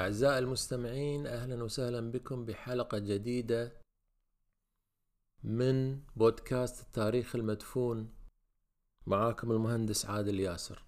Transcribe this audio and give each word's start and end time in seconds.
أعزائي 0.00 0.38
المستمعين 0.38 1.26
أهلا 1.26 1.64
وسهلا 1.64 2.10
بكم 2.10 2.44
بحلقة 2.44 2.98
جديدة 2.98 3.72
من 5.44 6.00
بودكاست 6.16 6.86
التاريخ 6.86 7.36
المدفون. 7.36 8.12
معاكم 9.06 9.52
المهندس 9.52 10.06
عادل 10.06 10.40
ياسر. 10.40 10.84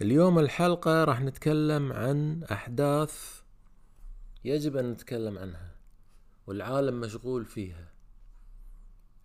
اليوم 0.00 0.38
الحلقة 0.38 1.04
راح 1.04 1.20
نتكلم 1.20 1.92
عن 1.92 2.42
أحداث 2.42 3.42
يجب 4.44 4.76
أن 4.76 4.90
نتكلم 4.90 5.38
عنها 5.38 5.76
والعالم 6.46 7.00
مشغول 7.00 7.44
فيها 7.44 7.92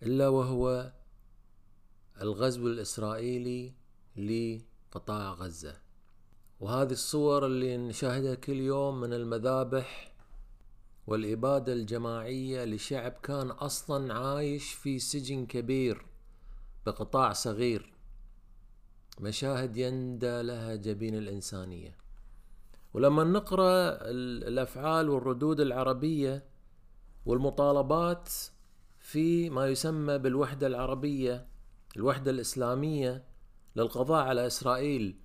إلا 0.02 0.28
وهو 0.28 0.92
الغزو 2.20 2.66
الإسرائيلي 2.66 3.74
لقطاع 4.16 5.32
غزة. 5.32 5.89
وهذه 6.60 6.92
الصور 6.92 7.46
اللي 7.46 7.76
نشاهدها 7.76 8.34
كل 8.34 8.52
يوم 8.52 9.00
من 9.00 9.12
المذابح 9.12 10.12
والإبادة 11.06 11.72
الجماعية 11.72 12.64
لشعب 12.64 13.12
كان 13.22 13.50
أصلا 13.50 14.14
عايش 14.14 14.72
في 14.72 14.98
سجن 14.98 15.46
كبير 15.46 16.06
بقطاع 16.86 17.32
صغير. 17.32 17.92
مشاهد 19.20 19.76
يندى 19.76 20.42
لها 20.42 20.74
جبين 20.74 21.14
الإنسانية. 21.14 21.96
ولما 22.94 23.24
نقرأ 23.24 23.98
الأفعال 24.48 25.08
والردود 25.08 25.60
العربية 25.60 26.44
والمطالبات 27.26 28.28
في 28.98 29.50
ما 29.50 29.68
يسمى 29.68 30.18
بالوحدة 30.18 30.66
العربية 30.66 31.46
الوحدة 31.96 32.30
الإسلامية 32.30 33.24
للقضاء 33.76 34.26
على 34.26 34.46
إسرائيل 34.46 35.20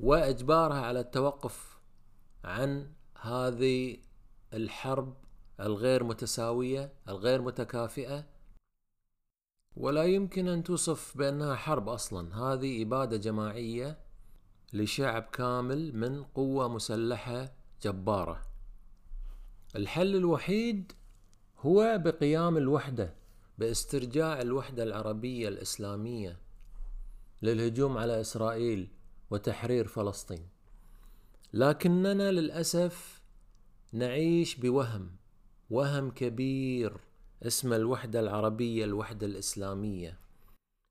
وإجبارها 0.00 0.80
على 0.80 1.00
التوقف 1.00 1.78
عن 2.44 2.92
هذه 3.20 3.96
الحرب 4.54 5.14
الغير 5.60 6.04
متساوية 6.04 6.92
الغير 7.08 7.42
متكافئة. 7.42 8.26
ولا 9.76 10.04
يمكن 10.04 10.48
أن 10.48 10.62
توصف 10.62 11.16
بأنها 11.16 11.54
حرب 11.54 11.88
أصلا. 11.88 12.36
هذه 12.36 12.82
إبادة 12.82 13.16
جماعية 13.16 13.98
لشعب 14.72 15.22
كامل 15.22 15.96
من 15.96 16.24
قوة 16.24 16.68
مسلحة 16.68 17.52
جبارة. 17.82 18.42
الحل 19.76 20.16
الوحيد 20.16 20.92
هو 21.58 21.98
بقيام 22.04 22.56
الوحدة 22.56 23.14
باسترجاع 23.58 24.40
الوحدة 24.40 24.82
العربية 24.82 25.48
الإسلامية 25.48 26.38
للهجوم 27.42 27.98
على 27.98 28.20
إسرائيل. 28.20 28.88
وتحرير 29.30 29.86
فلسطين. 29.86 30.48
لكننا 31.52 32.30
للأسف 32.32 33.22
نعيش 33.92 34.56
بوهم 34.56 35.10
وهم 35.70 36.10
كبير 36.10 36.96
اسمه 37.42 37.76
الوحدة 37.76 38.20
العربية 38.20 38.84
الوحدة 38.84 39.26
الإسلامية. 39.26 40.18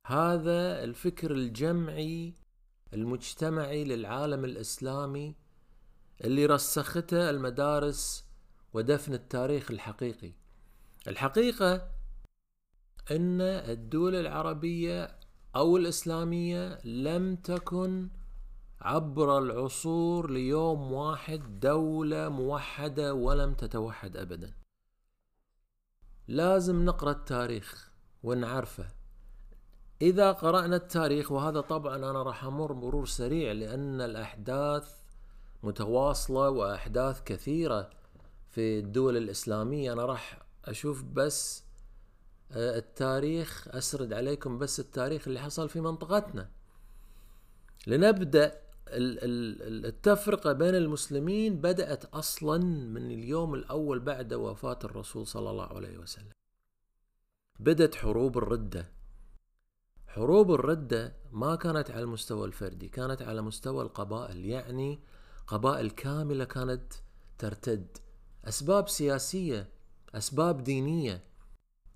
هذا 0.08 0.84
الفكر 0.84 1.32
الجمعي 1.32 2.34
المجتمعي 2.94 3.84
للعالم 3.84 4.46
الإسلامي 4.46 5.36
اللي 6.24 6.46
رسخته 6.46 7.30
المدارس 7.30 8.26
ودفن 8.74 9.14
التاريخ 9.14 9.72
الحقيقي. 9.72 10.32
الحقيقة 11.08 11.90
إن 13.12 13.42
الدول 13.42 14.16
العربية 14.16 15.20
أو 15.56 15.78
الإسلامية 15.78 16.80
لم 16.86 17.36
تكن 17.36 18.10
عبر 18.82 19.38
العصور 19.38 20.32
ليوم 20.32 20.92
واحد 20.92 21.60
دولة 21.60 22.30
موحدة 22.30 23.14
ولم 23.14 23.54
تتوحد 23.54 24.18
أبدا. 24.18 24.54
لازم 26.28 26.86
نقرأ 26.86 27.12
التاريخ 27.12 27.92
ونعرفه. 28.24 28.88
إذا 30.02 30.32
قرأنا 30.32 30.76
التاريخ 30.76 31.32
وهذا 31.32 31.62
طبعا 31.62 31.96
أنا 31.96 32.24
راح 32.24 32.44
أمر 32.44 32.74
مرور 32.74 33.06
سريع 33.06 33.52
لأن 33.52 34.02
الأحداث 34.02 34.96
متواصلة 35.64 36.50
وأحداث 36.50 37.24
كثيرة 37.24 37.90
في 38.50 38.80
الدول 38.80 39.18
الإسلامية. 39.18 39.94
أنا 39.94 40.06
راح 40.06 40.42
أشوف 40.66 41.04
بس 41.04 41.64
آه، 42.52 42.78
التاريخ 42.78 43.68
أسرد 43.68 44.14
عليكم 44.14 44.58
بس 44.58 44.80
التاريخ 44.80 45.28
اللي 45.28 45.40
حصل 45.40 45.70
في 45.70 45.82
منطقتنا. 45.82 46.50
لنبدأ 47.88 48.69
التفرقة 48.92 50.54
بين 50.54 50.76
المسلمين 50.76 51.62
بدأت 51.62 52.06
أصلا 52.06 52.58
من 52.66 53.12
اليوم 53.12 53.54
الأول 53.54 54.00
بعد 54.00 54.34
وفاة 54.34 54.80
الرسول 54.84 55.28
صلى 55.28 55.50
الله 55.50 55.66
عليه 55.66 55.98
وسلم. 55.98 56.32
بدأت 57.60 57.96
حروب 57.96 58.38
الردة. 58.38 58.92
حروب 60.08 60.52
الردة 60.52 61.16
ما 61.32 61.56
كانت 61.56 61.92
على 61.92 62.02
المستوى 62.02 62.48
الفردي 62.48 62.88
كانت 62.88 63.22
على 63.22 63.42
مستوى 63.42 63.84
القبائل 63.84 64.46
يعني 64.46 65.00
قبائل 65.48 65.90
كاملة 65.90 66.46
كانت 66.46 66.94
ترتد. 67.38 67.98
أسباب 68.46 68.90
سياسية 68.90 69.70
أسباب 70.16 70.64
دينية. 70.64 71.24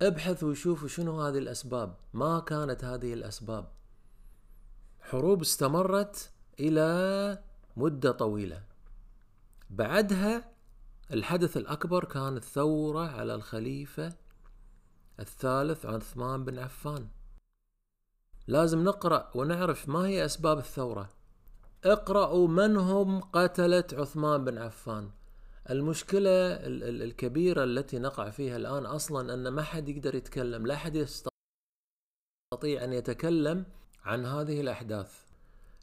ابحثوا 0.02 0.50
وشوفوا 0.50 0.88
شنو 0.88 1.22
هذه 1.22 1.38
الأسباب. 1.38 1.98
ما 2.14 2.40
كانت 2.40 2.84
هذه 2.84 3.14
الأسباب. 3.14 3.72
حروب 5.00 5.42
استمرت 5.42 6.33
إلى 6.60 7.44
مدة 7.78 8.12
طويلة. 8.12 8.64
بعدها 9.70 10.52
الحدث 11.12 11.58
الأكبر 11.58 12.06
كان 12.06 12.38
الثورة 12.38 13.08
على 13.08 13.36
الخليفة 13.36 14.14
الثالث 15.20 15.86
عثمان 15.86 16.46
بن 16.46 16.60
عفان. 16.60 17.08
لازم 18.48 18.84
نقرأ 18.84 19.32
ونعرف 19.36 19.90
ما 19.90 20.00
هي 20.00 20.26
أسباب 20.26 20.58
الثورة. 20.58 21.10
اقرأوا 21.86 22.48
من 22.48 22.78
هم 22.78 23.22
قتلة 23.22 23.84
عثمان 23.94 24.46
بن 24.46 24.58
عفان. 24.58 25.12
المشكلة 25.70 26.56
الكبيرة 27.06 27.64
التي 27.64 28.00
نقع 28.00 28.30
فيها 28.30 28.58
الآن 28.58 28.86
أصلا 28.86 29.34
أن 29.34 29.48
ما 29.48 29.64
حد 29.64 29.90
يقدر 29.90 30.16
يتكلم 30.16 30.68
لا 30.68 30.76
حد 30.76 30.96
يستطيع 30.96 31.34
أن 32.64 32.94
يتكلم 32.94 33.66
عن 34.04 34.26
هذه 34.26 34.62
الأحداث. 34.62 35.33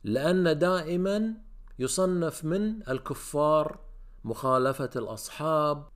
لأن 0.04 0.58
دائما 0.58 1.34
يصنف 1.78 2.44
من 2.44 2.88
الكفار 2.88 3.78
مخالفة 4.24 4.90
الأصحاب. 4.96 5.88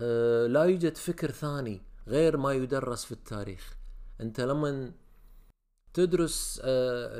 آه، 0.00 0.46
لا 0.46 0.64
يوجد 0.64 0.96
فكر 0.96 1.30
ثاني 1.30 1.82
غير 2.08 2.36
ما 2.36 2.52
يدرس 2.52 3.04
في 3.04 3.12
التاريخ. 3.12 3.76
أنت 4.20 4.40
لما 4.40 4.92
تدرس 5.94 6.60
آه، 6.64 7.18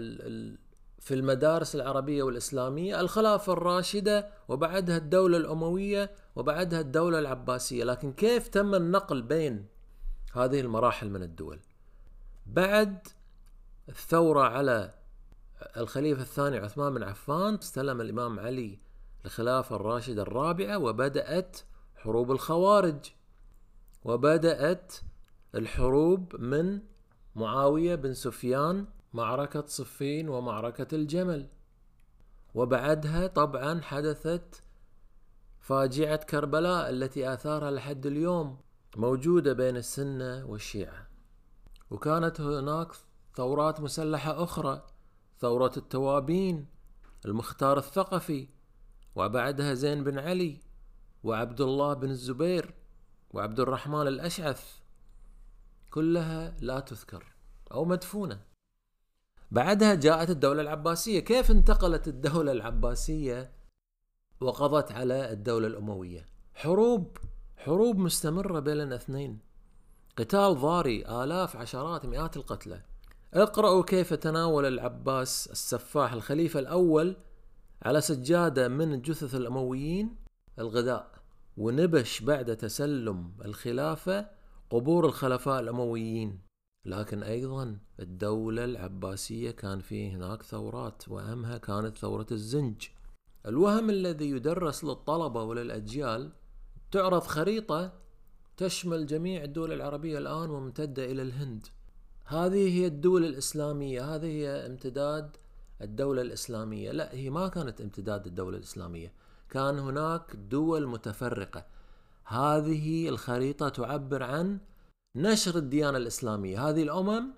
في 0.99 1.15
المدارس 1.15 1.75
العربية 1.75 2.23
والإسلامية 2.23 3.01
الخلافة 3.01 3.53
الراشدة 3.53 4.29
وبعدها 4.49 4.97
الدولة 4.97 5.37
الأموية 5.37 6.11
وبعدها 6.37 6.81
الدولة 6.81 7.19
العباسية. 7.19 7.85
لكن 7.85 8.13
كيف 8.13 8.49
تم 8.49 8.75
النقل 8.75 9.23
بين 9.23 9.67
هذه 10.33 10.61
المراحل 10.61 11.11
من 11.11 11.23
الدول؟ 11.23 11.61
بعد 12.47 13.09
الثورة 13.89 14.43
على 14.43 14.98
الخليفة 15.77 16.23
الثاني 16.23 16.57
عثمان 16.59 16.95
بن 16.95 17.03
عفان 17.03 17.55
استلم 17.55 18.01
الإمام 18.01 18.41
علي 18.41 18.79
الخلافة 19.25 19.77
الراشدة 19.77 20.23
الرابعة 20.23 20.79
وبدأت 20.79 21.61
حروب 21.97 22.31
الخوارج. 22.31 23.13
وبدأت 24.05 24.95
الحروب 25.55 26.37
من 26.37 26.81
معاوية 27.35 27.95
بن 27.95 28.15
سفيان 28.15 28.87
معركة 29.13 29.65
صفين 29.67 30.29
ومعركة 30.29 30.95
الجمل. 30.95 31.49
وبعدها 32.55 33.27
طبعا 33.27 33.81
حدثت 33.81 34.63
فاجعة 35.61 36.17
كربلاء 36.17 36.91
التي 36.91 37.33
آثارها 37.33 37.71
لحد 37.71 38.07
اليوم 38.07 38.59
موجودة 38.97 39.53
بين 39.53 39.77
السنة 39.77 40.47
والشيعة. 40.47 41.09
وكانت 41.91 42.41
هناك 42.41 42.89
ثورات 43.35 43.81
مسلحة 43.81 44.43
أخرى. 44.45 44.87
ثورة 45.41 45.73
التوابين 45.77 46.67
المختار 47.27 47.79
الثقفي 47.79 48.49
وبعدها 49.17 49.75
زين 49.75 50.05
بن 50.05 50.19
علي 50.19 50.61
وعبد 51.25 51.61
الله 51.61 51.95
بن 51.95 52.11
الزبير 52.11 52.75
وعبد 53.31 53.61
الرحمن 53.61 54.07
الأشعث. 54.07 54.79
كلها 55.91 56.57
لا 56.61 56.81
تذكر 56.81 57.25
أو 57.73 57.85
مدفونة. 57.85 58.41
بعدها 59.51 59.95
جاءت 59.95 60.31
الدولة 60.31 60.63
العباسية. 60.63 61.21
كيف 61.21 61.51
انتقلت 61.51 62.09
الدولة 62.09 62.53
العباسية؟ 62.53 63.53
وقضت 64.41 64.93
على 64.93 65.33
الدولة 65.33 65.67
الأموية. 65.67 66.27
حروب 66.55 67.19
حروب 67.57 67.99
مستمرة 67.99 68.61
بين 68.61 68.81
الاثنين. 68.81 69.39
قتال 70.17 70.55
ضاري 70.55 71.07
آلاف 71.07 71.57
عشرات 71.57 72.07
مئات 72.07 72.37
القتلى. 72.37 72.83
اقرأوا 73.35 73.83
كيف 73.83 74.15
تناول 74.15 74.67
العباس 74.67 75.49
السفاح 75.53 76.13
الخليفة 76.13 76.61
الأول 76.61 77.17
على 77.83 78.01
سجادة 78.01 78.69
من 78.69 79.03
جثث 79.03 79.35
الأمويين 79.35 80.17
الغذاء 80.59 81.11
ونبش 81.57 82.21
بعد 82.23 82.57
تسلم 82.57 83.33
الخلافة 83.45 84.31
قبور 84.71 85.07
الخلفاء 85.07 85.61
الأمويين. 85.61 86.41
لكن 86.85 87.23
أيضا 87.23 87.79
الدولة 88.01 88.65
العباسية 88.65 89.51
كان 89.51 89.81
فيه 89.81 90.17
هناك 90.17 90.43
ثورات 90.43 91.09
وأهمها 91.09 91.59
كانت 91.59 91.99
ثورة 91.99 92.27
الزنج. 92.33 92.89
الوهم 93.47 93.91
الذي 93.91 94.31
يدرس 94.31 94.85
للطلبة 94.85 95.43
وللأجيال 95.43 96.33
تعرض 96.91 97.23
خريطة 97.23 97.93
تشمل 98.57 99.07
جميع 99.07 99.45
الدول 99.45 99.73
العربية 99.73 100.19
الآن 100.19 100.51
وممتدة 100.51 101.05
إلى 101.05 101.23
الهند. 101.23 101.67
هذه 102.29 102.81
هي 102.81 102.87
الدول 102.87 103.25
الإسلامية 103.25 104.15
هذه 104.15 104.27
هي 104.27 104.67
امتداد 104.67 105.37
الدولة 105.83 106.23
الإسلامية. 106.23 106.93
لا 106.93 107.15
هي 107.15 107.31
ما 107.31 107.49
كانت 107.49 107.81
امتداد 107.81 108.27
الدولة 108.27 108.57
الإسلامية. 108.57 109.13
كان 109.51 109.79
هناك 109.79 110.37
دول 110.37 110.87
متفرقة. 110.87 111.67
هذه 112.25 113.09
الخريطة 113.09 113.69
تعبر 113.69 114.23
عن 114.23 114.59
نشر 115.17 115.57
الديانة 115.57 115.99
الإسلامية. 115.99 116.69
هذه 116.69 116.83
الأمم 116.83 117.33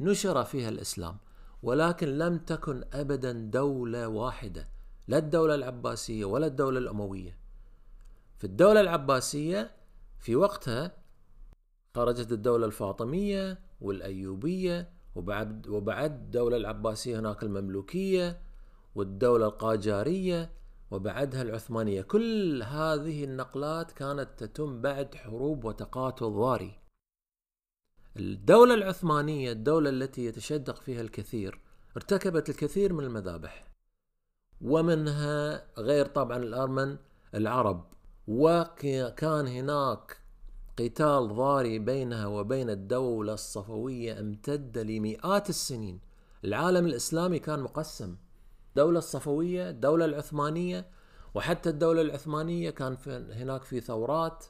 نشر 0.00 0.44
فيها 0.44 0.68
الإسلام 0.68 1.16
ولكن 1.62 2.18
لم 2.18 2.38
تكن 2.38 2.84
أبدا 2.92 3.32
دولة 3.32 4.08
واحدة 4.08 4.68
لا 5.08 5.18
الدولة 5.18 5.54
العباسية 5.54 6.24
ولا 6.24 6.46
الدولة 6.46 6.78
الأموية. 6.78 7.38
في 8.38 8.44
الدولة 8.44 8.80
العباسية 8.80 9.70
في 10.18 10.36
وقتها 10.36 10.92
خرجت 11.94 12.32
الدولة 12.32 12.66
الفاطمية 12.66 13.65
والأيوبية 13.80 14.88
وبعد 15.14 15.68
وبعد 15.68 16.12
الدولة 16.12 16.56
العباسية 16.56 17.18
هناك 17.18 17.42
المملوكية 17.42 18.40
والدولة 18.94 19.46
القاجارية 19.46 20.50
وبعدها 20.90 21.42
العثمانية. 21.42 22.02
كل 22.02 22.62
هذه 22.62 23.24
النقلات 23.24 23.92
كانت 23.92 24.28
تتم 24.36 24.80
بعد 24.80 25.14
حروب 25.14 25.64
وتقاتل 25.64 26.26
ضاري. 26.26 26.78
الدولة 28.16 28.74
العثمانية 28.74 29.52
الدولة 29.52 29.90
التي 29.90 30.24
يتشدق 30.24 30.76
فيها 30.76 31.00
الكثير 31.00 31.60
ارتكبت 31.96 32.48
الكثير 32.50 32.92
من 32.92 33.04
المذابح. 33.04 33.64
ومنها 34.60 35.66
غير 35.78 36.06
طبعا 36.06 36.36
الأرمن 36.36 36.96
العرب. 37.34 37.92
وكان 38.28 39.46
هناك 39.46 40.25
قتال 40.78 41.28
ضاري 41.28 41.78
بينها 41.78 42.26
وبين 42.26 42.70
الدولة 42.70 43.34
الصفوية 43.34 44.20
امتد 44.20 44.78
لمئات 44.78 45.48
السنين. 45.48 46.00
العالم 46.44 46.86
الإسلامي 46.86 47.38
كان 47.38 47.60
مقسم. 47.60 48.16
الدولة 48.68 48.98
الصفوية 48.98 49.70
الدولة 49.70 50.04
العثمانية 50.04 50.86
وحتى 51.34 51.70
الدولة 51.70 52.00
العثمانية 52.02 52.70
كان 52.70 52.96
في 52.96 53.10
هناك 53.32 53.62
في 53.62 53.80
ثورات. 53.80 54.44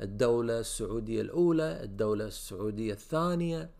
الدولة 0.00 0.60
السعودية 0.60 1.20
الأولى 1.20 1.82
الدولة 1.84 2.26
السعودية 2.26 2.92
الثانية. 2.92 3.70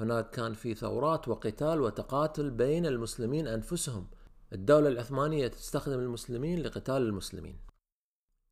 هناك 0.00 0.30
كان 0.30 0.52
في 0.52 0.74
ثورات 0.74 1.28
وقتال 1.28 1.80
وتقاتل 1.80 2.50
بين 2.50 2.86
المسلمين 2.86 3.46
أنفسهم. 3.46 4.06
الدولة 4.52 4.88
العثمانية 4.88 5.48
تستخدم 5.48 5.98
المسلمين 5.98 6.62
لقتال 6.62 6.96
المسلمين. 6.96 7.56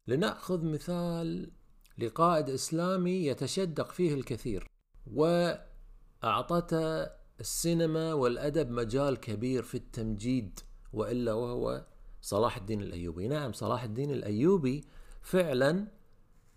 لنأخذ 0.06 0.64
مثال 0.64 1.50
لقائد 1.98 2.50
إسلامي 2.50 3.26
يتشدق 3.26 3.92
فيه 3.92 4.14
الكثير 4.14 4.66
وأعطته 5.14 7.06
السينما 7.40 8.12
والأدب 8.12 8.70
مجال 8.70 9.20
كبير 9.20 9.62
في 9.62 9.74
التمجيد 9.74 10.60
وإلا 10.92 11.32
وهو 11.32 11.84
صلاح 12.20 12.56
الدين 12.56 12.82
الأيوبي. 12.82 13.28
نعم 13.28 13.52
صلاح 13.52 13.82
الدين 13.82 14.10
الأيوبي 14.10 14.84
فعلا 15.22 15.86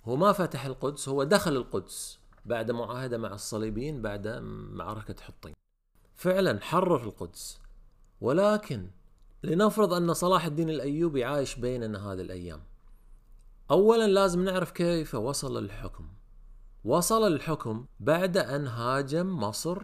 هو 0.06 0.16
ما 0.16 0.32
فتح 0.32 0.66
القدس 0.66 1.10
هو 1.10 1.24
دخل 1.24 1.56
القدس 1.56 2.20
بعد 2.46 2.72
معاهدة 2.72 3.18
مع 3.18 3.34
الصليبيين 3.34 4.02
بعد 4.02 4.28
معركة 4.72 5.16
حطين. 5.24 5.54
فعلا 6.16 6.62
حرر 6.62 7.04
القدس. 7.04 7.60
ولكن 8.22 8.88
لنفرض 9.44 9.94
أن 9.94 10.14
صلاح 10.14 10.46
الدين 10.46 10.70
الأيوبي 10.70 11.24
عايش 11.24 11.56
بيننا 11.56 12.12
هذه 12.12 12.22
الأيام 12.22 12.62
أولا 13.72 14.08
لازم 14.08 14.44
نعرف 14.44 14.72
كيف 14.72 15.16
وصل 15.16 15.64
للحكم 15.64 16.08
وصل 16.84 17.32
للحكم 17.32 17.86
بعد 18.00 18.38
أن 18.38 18.68
هاجم 18.68 19.40
مصر 19.40 19.82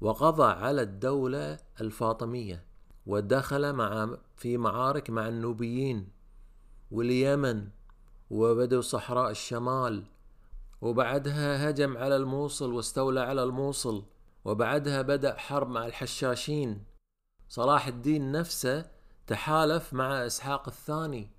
وقضى 0.00 0.44
على 0.44 0.82
الدولة 0.82 1.58
الفاطمية 1.80 2.64
ودخل 3.06 3.72
مع 3.72 4.16
في 4.36 4.56
معارك 4.56 5.10
مع 5.10 5.28
النوبيين 5.28 6.08
واليمن 6.90 7.68
وبدو 8.30 8.80
صحراء 8.80 9.30
الشمال 9.30 10.04
وبعدها 10.80 11.70
هجم 11.70 11.96
على 11.96 12.16
الموصل 12.16 12.72
واستولى 12.72 13.20
على 13.20 13.42
الموصل 13.42 14.04
وبعدها 14.44 15.02
بدأ 15.02 15.36
حرب 15.36 15.68
مع 15.68 15.86
الحشاشين. 15.86 16.84
صلاح 17.48 17.86
الدين 17.86 18.32
نفسه 18.32 18.90
تحالف 19.26 19.94
مع 19.94 20.26
إسحاق 20.26 20.68
الثاني 20.68 21.30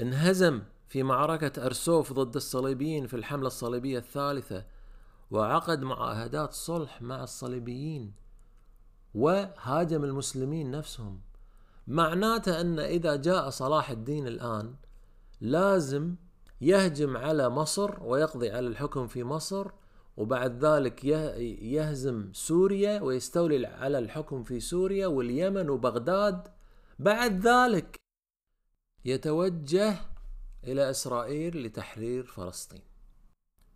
وانهزم 0.00 0.62
في 0.88 1.02
معركة 1.02 1.66
أرسوف 1.66 2.12
ضد 2.12 2.36
الصليبيين 2.36 3.06
في 3.06 3.16
الحملة 3.16 3.46
الصليبية 3.46 3.98
الثالثة 3.98 4.64
وعقد 5.30 5.82
معاهدات 5.82 6.52
صلح 6.52 7.02
مع 7.02 7.22
الصليبيين 7.22 8.12
وهاجم 9.14 10.04
المسلمين 10.04 10.70
نفسهم. 10.70 11.20
معناته 11.86 12.60
أن 12.60 12.78
إذا 12.78 13.16
جاء 13.16 13.50
صلاح 13.50 13.90
الدين 13.90 14.26
الآن 14.26 14.74
لازم 15.40 16.14
يهجم 16.60 17.16
على 17.16 17.48
مصر 17.48 18.02
ويقضي 18.02 18.50
على 18.50 18.66
الحكم 18.66 19.06
في 19.06 19.24
مصر 19.24 19.70
وبعد 20.16 20.64
ذلك 20.64 21.04
يهزم 21.04 22.30
سوريا 22.32 23.00
ويستولي 23.00 23.66
على 23.66 23.98
الحكم 23.98 24.44
في 24.44 24.60
سوريا 24.60 25.06
واليمن 25.06 25.70
وبغداد. 25.70 26.48
بعد 26.98 27.46
ذلك 27.46 28.03
يتوجه 29.04 29.96
إلى 30.64 30.90
إسرائيل 30.90 31.62
لتحرير 31.62 32.24
فلسطين. 32.24 32.82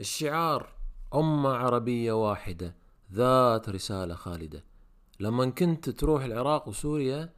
الشعار 0.00 0.74
أمة 1.14 1.50
عربية 1.50 2.12
واحدة 2.12 2.74
ذات 3.12 3.68
رسالة 3.68 4.14
خالدة. 4.14 4.64
لما 5.20 5.50
كنت 5.50 5.90
تروح 5.90 6.24
العراق 6.24 6.68
وسوريا 6.68 7.32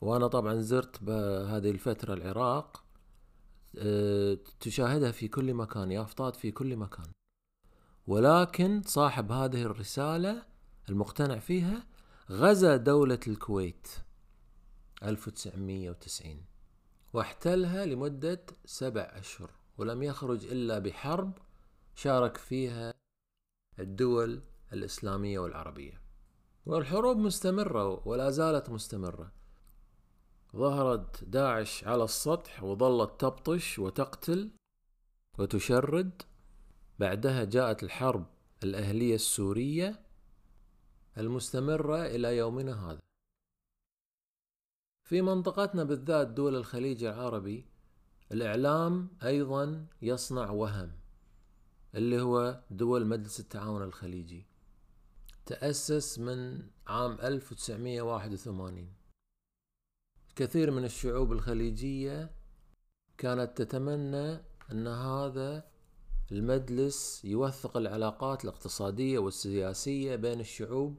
وأنا 0.00 0.26
طبعا 0.26 0.60
زرت 0.60 1.02
بهذه 1.02 1.70
الفترة 1.70 2.14
العراق 2.14 2.84
أه، 3.78 4.38
تشاهدها 4.60 5.10
في 5.10 5.28
كل 5.28 5.54
مكان 5.54 5.90
يافطات 5.90 6.36
في 6.36 6.50
كل 6.50 6.76
مكان. 6.76 7.06
ولكن 8.06 8.82
صاحب 8.82 9.32
هذه 9.32 9.62
الرسالة 9.62 10.46
المقتنع 10.88 11.38
فيها 11.38 11.86
غزا 12.30 12.76
دولة 12.76 13.20
الكويت 13.28 13.88
1990 15.02 16.44
واحتلها 17.12 17.86
لمدة 17.86 18.46
سبع 18.64 19.00
أشهر 19.00 19.50
ولم 19.78 20.02
يخرج 20.02 20.46
إلا 20.46 20.78
بحرب 20.78 21.38
شارك 21.94 22.36
فيها 22.36 22.94
الدول 23.78 24.42
الإسلامية 24.72 25.38
والعربية. 25.38 26.03
والحروب 26.66 27.16
مستمرة 27.16 28.08
ولا 28.08 28.30
زالت 28.30 28.70
مستمرة. 28.70 29.32
ظهرت 30.56 31.24
داعش 31.24 31.84
على 31.84 32.04
السطح 32.04 32.62
وظلت 32.62 33.20
تبطش 33.20 33.78
وتقتل 33.78 34.50
وتشرد. 35.38 36.22
بعدها 36.98 37.44
جاءت 37.44 37.82
الحرب 37.82 38.26
الأهلية 38.62 39.14
السورية 39.14 40.00
المستمرة 41.18 42.06
إلى 42.06 42.36
يومنا 42.36 42.90
هذا. 42.90 43.00
في 45.08 45.22
منطقتنا 45.22 45.84
بالذات 45.84 46.28
دول 46.28 46.56
الخليج 46.56 47.04
العربي 47.04 47.66
الإعلام 48.32 49.08
أيضا 49.22 49.86
يصنع 50.02 50.50
وهم 50.50 50.92
اللي 51.94 52.20
هو 52.20 52.62
دول 52.70 53.06
مجلس 53.06 53.40
التعاون 53.40 53.82
الخليجي. 53.82 54.53
تأسس 55.46 56.18
من 56.18 56.62
عام 56.86 57.18
1981 57.22 58.88
كثير 60.36 60.70
من 60.70 60.84
الشعوب 60.84 61.32
الخليجية 61.32 62.30
كانت 63.18 63.62
تتمنى 63.62 64.40
أن 64.72 64.86
هذا 64.86 65.64
المجلس 66.32 67.24
يوثق 67.24 67.76
العلاقات 67.76 68.44
الاقتصادية 68.44 69.18
والسياسية 69.18 70.16
بين 70.16 70.40
الشعوب 70.40 70.96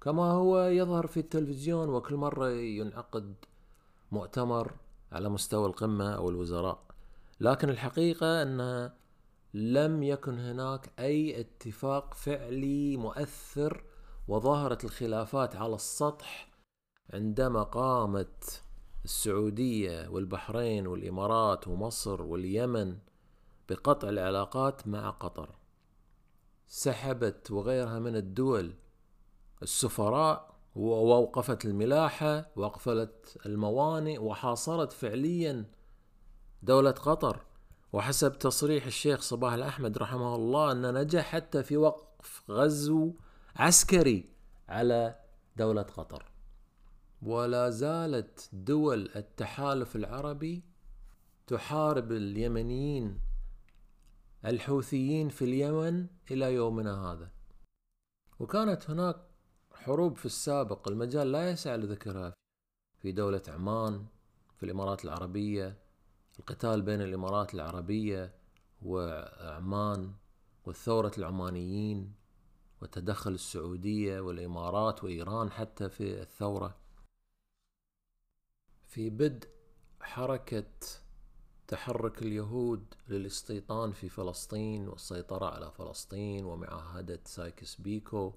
كما 0.00 0.22
هو 0.22 0.64
يظهر 0.64 1.06
في 1.06 1.20
التلفزيون 1.20 1.88
وكل 1.88 2.14
مرة 2.14 2.50
ينعقد 2.50 3.34
مؤتمر 4.12 4.72
على 5.12 5.28
مستوى 5.28 5.66
القمة 5.66 6.14
أو 6.14 6.30
الوزراء. 6.30 6.84
لكن 7.40 7.70
الحقيقة 7.70 8.42
أن 8.42 8.90
لم 9.54 10.02
يكن 10.02 10.38
هناك 10.38 10.92
أي 10.98 11.40
اتفاق 11.40 12.14
فعلي 12.14 12.96
مؤثر 12.96 13.84
وظهرت 14.28 14.84
الخلافات 14.84 15.56
على 15.56 15.74
السطح 15.74 16.48
عندما 17.12 17.62
قامت 17.62 18.62
السعودية 19.04 20.08
والبحرين 20.08 20.86
والإمارات 20.86 21.68
ومصر 21.68 22.22
واليمن 22.22 22.98
بقطع 23.68 24.08
العلاقات 24.08 24.88
مع 24.88 25.10
قطر. 25.10 25.58
سحبت 26.66 27.50
وغيرها 27.50 27.98
من 27.98 28.16
الدول. 28.16 28.74
السفراء 29.62 30.54
ووقفت 30.74 31.64
الملاحة 31.64 32.50
وقفلت 32.56 33.38
الموانئ 33.46 34.18
وحاصرت 34.18 34.92
فعليا 34.92 35.64
دولة 36.62 36.90
قطر. 36.90 37.53
وحسب 37.94 38.38
تصريح 38.38 38.86
الشيخ 38.86 39.20
صباح 39.20 39.52
الأحمد 39.52 39.98
رحمه 39.98 40.34
الله 40.34 40.72
أن 40.72 40.94
نجح 40.94 41.24
حتى 41.24 41.62
في 41.62 41.76
وقف 41.76 42.50
غزو 42.50 43.14
عسكري 43.56 44.30
على 44.68 45.20
دولة 45.56 45.82
قطر. 45.82 46.32
ولا 47.22 47.70
زالت 47.70 48.48
دول 48.52 49.10
التحالف 49.16 49.96
العربي 49.96 50.62
تحارب 51.46 52.12
اليمنيين 52.12 53.20
الحوثيين 54.44 55.28
في 55.28 55.44
اليمن 55.44 56.06
إلى 56.30 56.54
يومنا 56.54 57.12
هذا. 57.12 57.30
وكانت 58.40 58.90
هناك 58.90 59.16
حروب 59.72 60.16
في 60.16 60.26
السابق 60.26 60.88
المجال 60.88 61.32
لا 61.32 61.50
يسع 61.50 61.74
لذكرها 61.74 62.34
في 62.98 63.12
دولة 63.12 63.42
عمان 63.48 64.06
في 64.56 64.62
الإمارات 64.62 65.04
العربية 65.04 65.83
القتال 66.38 66.82
بين 66.82 67.02
الإمارات 67.02 67.54
العربية 67.54 68.34
وعمان 68.82 70.12
والثورة 70.64 71.12
العمانيين 71.18 72.14
وتدخل 72.82 73.30
السعودية 73.30 74.20
والإمارات 74.20 75.04
وإيران 75.04 75.50
حتى 75.50 75.88
في 75.88 76.22
الثورة. 76.22 76.76
في 78.86 79.10
بدء 79.10 79.48
حركة 80.00 80.70
تحرك 81.68 82.22
اليهود 82.22 82.94
للاستيطان 83.08 83.92
في 83.92 84.08
فلسطين 84.08 84.88
والسيطرة 84.88 85.46
على 85.46 85.70
فلسطين 85.70 86.44
ومعاهدة 86.44 87.20
سايكس 87.24 87.80
بيكو 87.80 88.32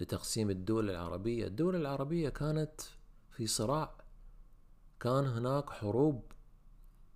لتقسيم 0.00 0.50
الدول 0.50 0.90
العربية. 0.90 1.46
الدول 1.46 1.76
العربية 1.76 2.28
كانت 2.28 2.80
في 3.30 3.46
صراع. 3.46 3.94
كان 5.00 5.26
هناك 5.26 5.70
حروب 5.70 6.22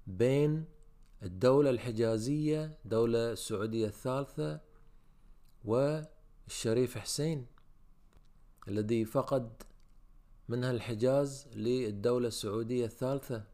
بين 0.06 0.64
الدولة 1.22 1.70
الحجازية 1.70 2.78
دولة 2.84 3.32
السعودية 3.32 3.86
الثالثة 3.86 4.60
والشريف 5.64 6.98
حسين 6.98 7.46
الذي 8.68 9.04
فقد 9.04 9.62
منها 10.48 10.70
الحجاز 10.70 11.48
للدولة 11.54 12.28
السعودية 12.28 12.84
الثالثة. 12.84 13.44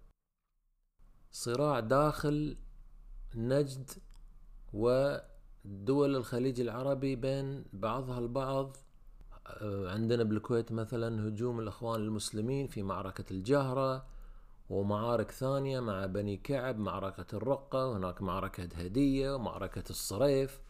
صراع 1.32 1.80
داخل 1.80 2.56
نجد 3.34 3.90
ودول 4.72 6.16
الخليج 6.16 6.60
العربي 6.60 7.16
بين 7.16 7.64
بعضها 7.72 8.18
البعض. 8.18 8.76
عندنا 9.86 10.22
بالكويت 10.22 10.72
مثلا 10.72 11.28
هجوم 11.28 11.60
الإخوان 11.60 12.00
المسلمين 12.00 12.66
في 12.66 12.82
معركة 12.82 13.24
الجهرة. 13.30 14.06
ومعارك 14.72 15.30
ثانية 15.30 15.80
مع 15.80 16.06
بني 16.06 16.36
كعب 16.36 16.78
معركة 16.78 17.36
الرقة 17.36 17.86
وهناك 17.86 18.22
معركة 18.22 18.68
هدية 18.76 19.34
ومعركة 19.34 19.90
الصريف 19.90 20.60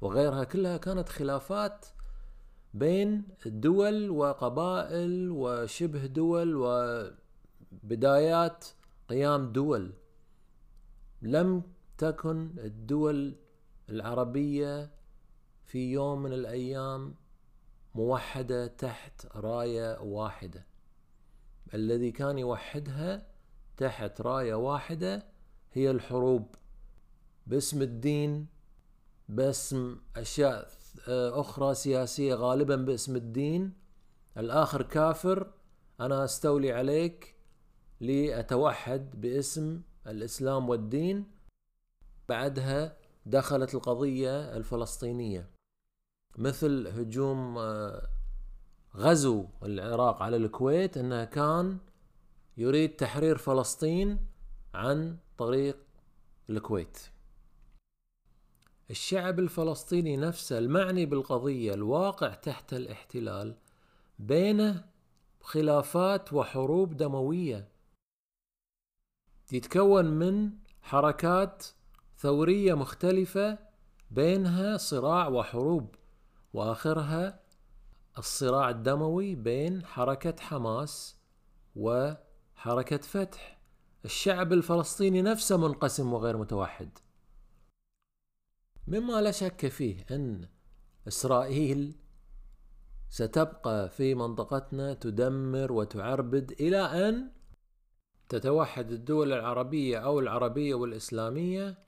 وغيرها 0.00 0.44
كلها 0.44 0.76
كانت 0.76 1.08
خلافات 1.08 1.86
بين 2.74 3.24
دول 3.46 4.10
وقبائل 4.10 5.30
وشبه 5.30 6.06
دول 6.06 6.54
وبدايات 7.82 8.66
قيام 9.08 9.52
دول. 9.52 9.92
لم 11.22 11.62
تكن 11.98 12.50
الدول 12.58 13.36
العربية 13.88 14.90
في 15.64 15.92
يوم 15.92 16.22
من 16.22 16.32
الأيام 16.32 17.14
موحدة 17.94 18.66
تحت 18.66 19.26
راية 19.36 20.00
واحدة. 20.00 20.66
الذي 21.74 22.10
كان 22.10 22.38
يوحدها 22.38 23.31
تحت 23.76 24.20
راية 24.20 24.54
واحدة 24.54 25.26
هي 25.72 25.90
الحروب. 25.90 26.54
باسم 27.46 27.82
الدين 27.82 28.46
باسم 29.28 29.96
أشياء 30.16 30.68
أخرى 31.08 31.74
سياسية 31.74 32.34
غالبا 32.34 32.76
باسم 32.76 33.16
الدين. 33.16 33.72
الآخر 34.36 34.82
كافر 34.82 35.50
أنا 36.00 36.24
أستولي 36.24 36.72
عليك 36.72 37.36
لأتوحد 38.00 39.20
باسم 39.20 39.82
الإسلام 40.06 40.68
والدين. 40.68 41.30
بعدها 42.28 42.96
دخلت 43.26 43.74
القضية 43.74 44.56
الفلسطينية. 44.56 45.50
مثل 46.38 46.88
هجوم 46.88 47.58
آه، 47.58 48.08
غزو 48.96 49.46
العراق 49.62 50.22
على 50.22 50.36
الكويت 50.36 50.96
انه 50.96 51.24
كان 51.24 51.78
يريد 52.56 52.96
تحرير 52.96 53.38
فلسطين 53.38 54.26
عن 54.74 55.16
طريق 55.38 55.76
الكويت. 56.50 56.98
الشعب 58.90 59.38
الفلسطيني 59.38 60.16
نفسه 60.16 60.58
المعني 60.58 61.06
بالقضية 61.06 61.74
الواقع 61.74 62.34
تحت 62.34 62.74
الاحتلال 62.74 63.56
بينه 64.18 64.84
خلافات 65.40 66.32
وحروب 66.32 66.96
دموية. 66.96 67.68
يتكون 69.52 70.04
من 70.04 70.50
حركات 70.82 71.66
ثورية 72.18 72.74
مختلفة 72.74 73.58
بينها 74.10 74.76
صراع 74.76 75.28
وحروب 75.28 75.94
وآخرها 76.52 77.40
الصراع 78.18 78.70
الدموي 78.70 79.34
بين 79.34 79.84
حركة 79.86 80.34
حماس 80.40 81.16
وحركة 82.62 82.96
فتح. 82.96 83.58
الشعب 84.04 84.52
الفلسطيني 84.52 85.22
نفسه 85.22 85.56
منقسم 85.56 86.12
وغير 86.12 86.36
متوحد. 86.36 86.98
مما 88.86 89.20
لا 89.20 89.30
شك 89.30 89.68
فيه 89.68 90.06
أن 90.10 90.48
إسرائيل 91.08 91.96
ستبقى 93.08 93.90
في 93.90 94.14
منطقتنا 94.14 94.94
تدمر 94.94 95.72
وتعربد 95.72 96.50
إلى 96.60 97.08
أن 97.08 97.30
تتوحد 98.28 98.90
الدول 98.90 99.32
العربية 99.32 99.98
أو 99.98 100.20
العربية 100.20 100.74
والإسلامية 100.74 101.78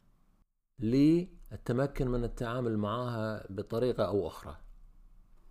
للتمكن 0.81 2.09
من 2.09 2.25
التعامل 2.25 2.79
معها 2.79 3.47
بطريقة 3.51 4.05
أو 4.05 4.27
أخرى. 4.27 4.57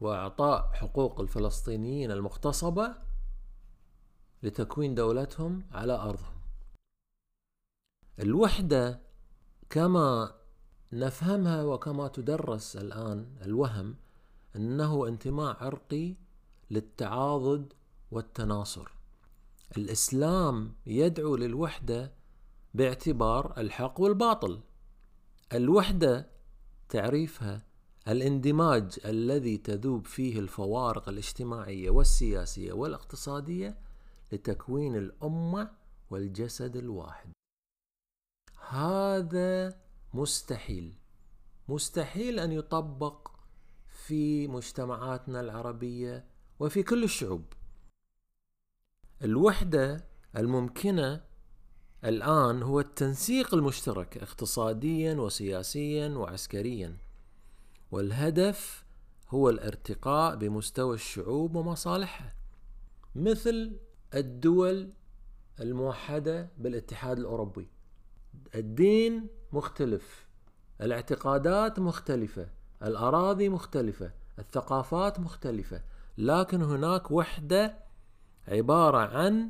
وإعطاء 0.02 0.72
حقوق 0.74 1.20
الفلسطينيين 1.20 2.12
المغتصبه 2.12 3.13
لتكوين 4.44 4.96
دولتهم 4.96 5.64
على 5.72 5.94
أرضهم. 5.94 6.34
الوحدة 8.20 9.00
كما 9.70 10.36
نفهمها 10.94 11.64
وكما 11.64 12.08
تدرس 12.08 12.78
الآن 12.78 13.28
الوهم 13.42 13.96
أنه 14.56 15.08
انتماء 15.08 15.64
عرقي 15.64 16.16
للتعاضد 16.72 17.74
والتناصر. 18.12 18.92
الإسلام 19.78 20.74
يدعو 20.86 21.36
للوحدة 21.36 22.14
باعتبار 22.74 23.54
الحق 23.58 24.02
والباطل. 24.02 24.60
الوحدة 25.54 26.28
تعريفها 26.90 27.66
الاندماج 28.08 29.00
الذي 29.06 29.58
تذوب 29.58 30.08
فيه 30.08 30.40
الفوارق 30.40 31.10
الاجتماعية 31.10 31.90
والسياسية 31.90 32.74
والاقتصادية 32.74 33.78
لتكوين 34.34 34.96
الأمة 34.96 35.72
والجسد 36.10 36.76
الواحد. 36.76 37.32
هذا 38.70 39.80
مستحيل. 40.14 40.98
مستحيل 41.68 42.40
أن 42.40 42.52
يطبق 42.52 43.32
في 43.88 44.48
مجتمعاتنا 44.48 45.40
العربية 45.40 46.26
وفي 46.60 46.84
كل 46.84 47.04
الشعوب. 47.04 47.46
الوحدة 49.24 50.06
الممكنة 50.38 51.24
الآن 52.06 52.64
هو 52.64 52.80
التنسيق 52.80 53.54
المشترك 53.54 54.18
اقتصاديا 54.18 55.14
وسياسيا 55.14 56.08
وعسكريا. 56.08 56.98
والهدف 57.92 58.86
هو 59.30 59.50
الارتقاء 59.50 60.36
بمستوى 60.36 60.96
الشعوب 60.96 61.56
ومصالحها. 61.56 62.36
مثل 63.16 63.80
الدول 64.16 64.90
الموحدة 65.60 66.50
بالاتحاد 66.58 67.20
الأوروبي. 67.20 67.68
الدين 68.56 69.28
مختلف 69.52 70.26
الاعتقادات 70.82 71.80
مختلفة 71.80 72.50
الأراضي 72.84 73.50
مختلفة 73.50 74.12
الثقافات 74.40 75.20
مختلفة 75.20 75.82
لكن 76.18 76.62
هناك 76.62 77.12
وحدة 77.12 77.78
عبارة 78.48 78.98
عن 78.98 79.50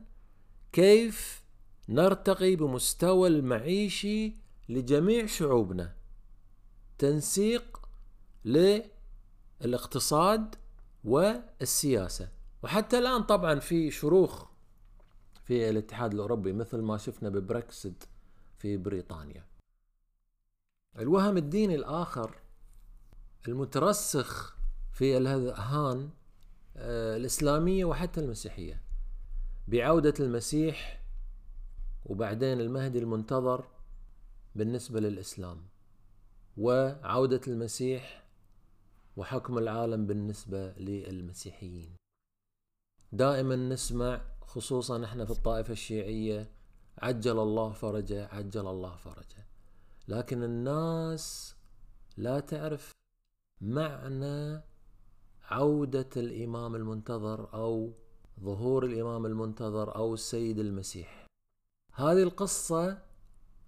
كيف 0.72 1.44
نرتقي 1.90 2.56
بمستوى 2.56 3.28
المعيشي 3.28 4.34
لجميع 4.70 5.26
شعوبنا. 5.26 5.94
تنسيق 6.98 7.80
للاقتصاد 9.66 10.56
والسياسة. 11.04 12.30
وحتى 12.64 13.00
الآن 13.00 13.24
طبعا 13.24 13.60
في 13.60 13.92
شروخ 13.92 14.53
في 15.44 15.70
الاتحاد 15.70 16.14
الأوروبي 16.14 16.54
مثل 16.54 16.82
ما 16.82 16.98
شفنا 16.98 17.30
ببريكسيت 17.30 18.04
في 18.58 18.78
بريطانيا. 18.78 19.46
الوهم 21.00 21.38
الديني 21.38 21.76
الآخر 21.76 22.40
المترسخ 23.48 24.58
في 24.92 25.18
الاذهان 25.18 26.10
آه، 26.78 27.18
الإسلامية 27.18 27.86
وحتى 27.86 28.20
المسيحية 28.20 28.82
بعودة 29.68 30.14
المسيح 30.20 31.04
وبعدين 32.06 32.62
المهدي 32.62 33.00
المنتظر 33.00 33.68
بالنسبة 34.56 35.00
للإسلام 35.00 35.68
وعودة 36.58 37.42
المسيح 37.48 38.24
وحكم 39.18 39.58
العالم 39.58 40.08
بالنسبة 40.08 40.72
للمسيحيين. 40.72 41.96
دائما 43.12 43.56
نسمع 43.56 44.22
خصوصا 44.46 45.06
إحنا 45.06 45.26
في 45.26 45.32
الطائفة 45.32 45.72
الشيعية 45.72 46.52
عجل 46.98 47.40
الله 47.40 47.72
فرجه 47.72 48.28
عجل 48.28 48.68
الله 48.68 48.96
فرجه. 48.96 49.48
لكن 50.08 50.44
الناس 50.44 51.56
لا 52.18 52.40
تعرف 52.40 52.92
معنى 53.62 54.62
عودة 55.42 56.10
الإمام 56.18 56.76
المنتظر 56.76 57.54
أو 57.54 57.94
ظهور 58.40 58.86
الإمام 58.86 59.26
المنتظر 59.26 59.96
أو 59.96 60.14
السيد 60.14 60.60
المسيح. 60.60 61.28
هذه 61.94 62.24
القصة 62.24 63.02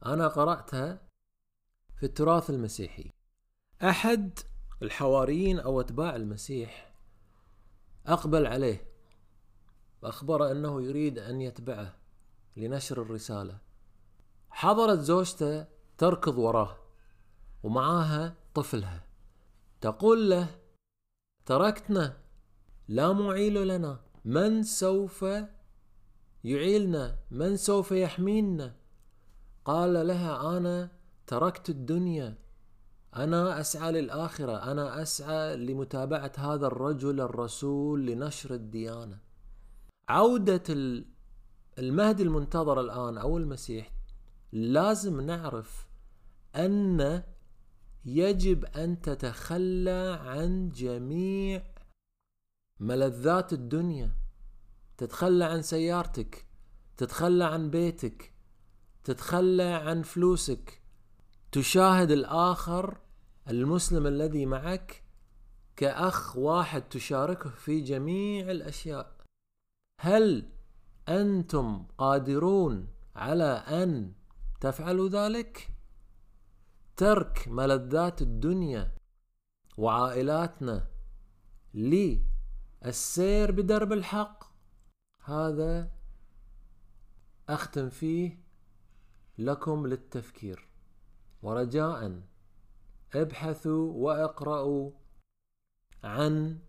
أنا 0.06 0.28
قرأتها 0.28 1.02
في 1.96 2.06
التراث 2.06 2.50
المسيحي. 2.50 3.12
أحد 3.84 4.40
الحواريين 4.82 5.60
أو 5.60 5.82
أتباع 5.82 6.16
المسيح 6.16 6.94
أقبل 8.08 8.46
عليه. 8.46 8.95
وأخبره 10.06 10.52
أنه 10.52 10.82
يريد 10.82 11.20
أن 11.20 11.42
يتبعه 11.42 11.94
لنشر 12.58 13.02
الرسالة. 13.02 13.58
حضرت 14.50 15.00
زوجته 15.00 15.66
تركض 15.98 16.38
وراه 16.38 16.78
ومعاها 17.64 18.36
طفلها. 18.54 19.04
تقول 19.82 20.30
له 20.30 20.48
تركتنا 21.46 22.18
لا 22.88 23.14
معيل 23.14 23.68
لنا 23.68 24.00
من 24.26 24.64
سوف 24.64 25.26
يعيلنا 26.44 27.18
من 27.32 27.58
سوف 27.58 27.92
يحمينا؟ 27.92 28.76
قال 29.66 30.08
لها 30.08 30.58
أنا 30.58 30.92
تركت 31.28 31.70
الدنيا 31.70 32.38
أنا 33.16 33.60
أسعى 33.60 33.92
للآخرة 33.92 34.72
أنا 34.72 35.02
أسعى 35.02 35.56
لمتابعة 35.56 36.32
هذا 36.38 36.68
الرجل 36.68 37.22
الرسول 37.22 38.06
لنشر 38.06 38.54
الديانة. 38.54 39.26
عودة 40.10 40.64
المهدي 41.80 42.24
المنتظر 42.24 42.80
الآن 42.82 43.18
أو 43.18 43.38
المسيح 43.38 43.92
لازم 44.52 45.22
نعرف 45.22 45.88
أن 46.56 47.24
يجب 48.06 48.66
أن 48.66 49.02
تتخلى 49.02 50.20
عن 50.22 50.70
جميع 50.70 51.64
ملذات 52.80 53.54
الدنيا. 53.54 54.12
تتخلى 54.98 55.46
عن 55.46 55.62
سيارتك 55.62 56.46
تتخلى 56.98 57.46
عن 57.46 57.70
بيتك 57.70 58.34
تتخلى 59.04 59.64
عن 59.64 60.02
فلوسك. 60.02 60.82
تشاهد 61.52 62.12
الآخر 62.12 62.98
المسلم 63.50 64.08
الذي 64.08 64.46
معك 64.46 65.04
كأخ 65.76 66.38
واحد 66.38 66.82
تشاركه 66.82 67.50
في 67.50 67.82
جميع 67.82 68.52
الأشياء. 68.52 69.15
هل 70.00 70.52
أنتم 71.10 71.86
قادرون 71.98 72.88
على 73.16 73.64
أن 73.84 74.14
تفعلوا 74.62 75.10
ذلك؟ 75.10 75.70
ترك 76.96 77.48
ملذات 77.48 78.22
الدنيا 78.22 78.96
وعائلاتنا 79.78 80.88
للسير 81.74 83.52
بدرب 83.52 83.94
الحق. 83.94 84.44
هذا 85.24 85.92
أختم 87.50 87.90
فيه 87.90 88.40
لكم 89.38 89.88
للتفكير. 89.88 90.70
ورجاء 91.44 92.22
ابحثوا 93.16 93.94
وأقرأوا 93.94 94.92
عن 96.04 96.60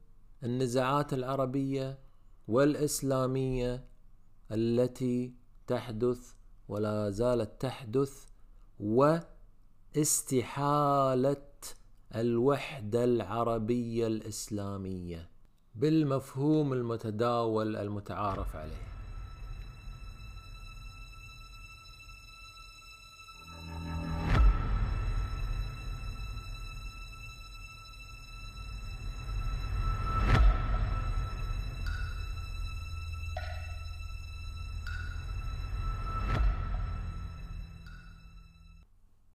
النزاعات 0.42 1.12
العربية 1.12 2.05
والإسلامية 2.48 3.84
التي 4.52 5.34
تحدث 5.66 6.32
ولا 6.68 7.10
زالت 7.10 7.60
تحدث 7.60 8.24
واستحالة 9.96 11.42
الوحدة 12.14 13.04
العربية 13.04 14.06
الإسلامية 14.06 15.30
بالمفهوم 15.74 16.72
المتداول 16.72 17.76
المتعارف 17.76 18.56
عليه. 18.56 18.95